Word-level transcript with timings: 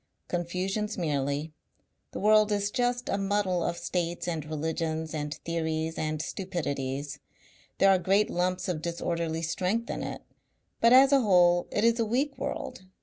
"Confusions 0.29 0.97
merely. 0.97 1.53
The 2.09 2.19
world 2.19 2.51
is 2.51 2.71
just 2.71 3.07
a 3.07 3.19
muddle 3.19 3.63
of 3.63 3.77
states 3.77 4.27
and 4.27 4.43
religions 4.43 5.13
and 5.13 5.35
theories 5.45 5.95
and 5.95 6.23
stupidities. 6.23 7.19
There 7.77 7.91
are 7.91 7.99
great 7.99 8.31
lumps 8.31 8.67
of 8.67 8.81
disorderly 8.81 9.43
strength 9.43 9.91
in 9.91 10.01
it, 10.01 10.23
but 10.79 10.91
as 10.91 11.11
a 11.11 11.21
whole 11.21 11.67
it 11.69 11.83
is 11.83 11.99
a 11.99 12.05
weak 12.05 12.35
world. 12.35 12.81